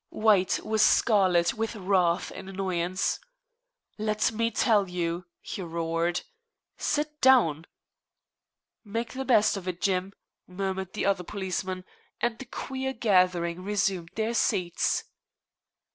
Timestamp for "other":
11.05-11.23